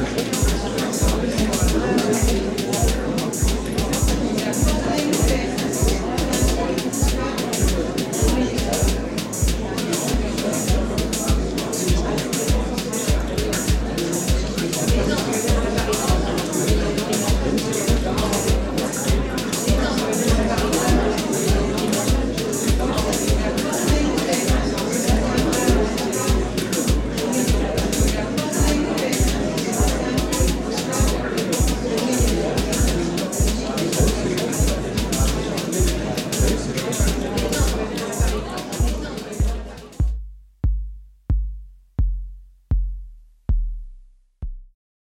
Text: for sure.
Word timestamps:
for 0.00 0.06
sure. 0.18 0.29